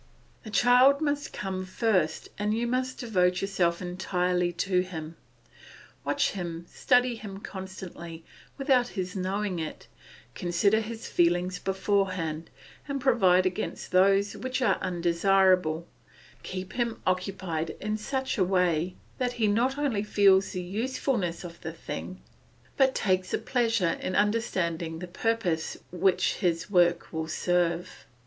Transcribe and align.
The 0.41 0.49
child 0.49 0.99
must 0.99 1.31
come 1.31 1.63
first, 1.63 2.29
and 2.39 2.55
you 2.57 2.65
must 2.65 2.97
devote 2.97 3.39
yourself 3.39 3.83
entirely 3.83 4.51
to 4.53 4.79
him. 4.79 5.15
Watch 6.03 6.31
him, 6.31 6.65
study 6.73 7.13
him 7.13 7.37
constantly, 7.37 8.23
without 8.57 8.87
his 8.87 9.15
knowing 9.15 9.59
it; 9.59 9.85
consider 10.33 10.79
his 10.79 11.07
feelings 11.07 11.59
beforehand, 11.59 12.49
and 12.87 12.99
provide 12.99 13.45
against 13.45 13.91
those 13.91 14.35
which 14.35 14.59
are 14.59 14.79
undesirable, 14.81 15.85
keep 16.41 16.73
him 16.73 16.99
occupied 17.05 17.75
in 17.79 17.95
such 17.95 18.39
a 18.39 18.43
way 18.43 18.95
that 19.19 19.33
he 19.33 19.47
not 19.47 19.77
only 19.77 20.01
feels 20.01 20.49
the 20.53 20.63
usefulness 20.63 21.43
of 21.43 21.61
the 21.61 21.73
thing, 21.73 22.19
but 22.75 22.95
takes 22.95 23.35
a 23.35 23.37
pleasure 23.37 23.99
in 24.01 24.15
understanding 24.15 24.97
the 24.97 25.05
purpose 25.07 25.77
which 25.91 26.37
his 26.37 26.71
work 26.71 27.13
will 27.13 27.27
serve. 27.27 28.07